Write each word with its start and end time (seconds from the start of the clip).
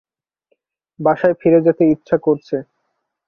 বাসায় 0.99 1.35
ফিরে 1.41 1.59
যেতে 1.61 1.83
ইচ্ছা 1.93 2.17
করছে। 2.17 2.55